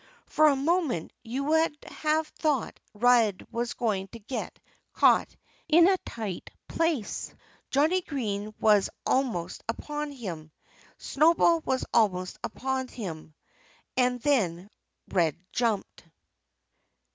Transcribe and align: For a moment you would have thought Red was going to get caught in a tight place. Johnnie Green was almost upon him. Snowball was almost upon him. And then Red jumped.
For 0.25 0.47
a 0.47 0.55
moment 0.55 1.13
you 1.21 1.43
would 1.43 1.77
have 1.85 2.25
thought 2.29 2.79
Red 2.95 3.45
was 3.51 3.75
going 3.75 4.07
to 4.07 4.17
get 4.17 4.57
caught 4.93 5.35
in 5.69 5.87
a 5.87 5.95
tight 5.99 6.49
place. 6.67 7.35
Johnnie 7.69 8.01
Green 8.01 8.51
was 8.59 8.89
almost 9.05 9.63
upon 9.69 10.11
him. 10.11 10.51
Snowball 10.97 11.59
was 11.59 11.85
almost 11.93 12.39
upon 12.43 12.87
him. 12.87 13.35
And 13.95 14.19
then 14.21 14.71
Red 15.09 15.35
jumped. 15.51 16.03